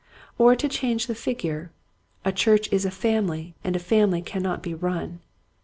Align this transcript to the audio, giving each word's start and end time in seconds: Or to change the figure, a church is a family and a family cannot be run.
Or 0.39 0.55
to 0.55 0.67
change 0.67 1.05
the 1.05 1.13
figure, 1.13 1.69
a 2.25 2.31
church 2.31 2.67
is 2.73 2.85
a 2.85 2.89
family 2.89 3.53
and 3.63 3.75
a 3.75 3.79
family 3.79 4.23
cannot 4.23 4.63
be 4.63 4.73
run. 4.73 5.19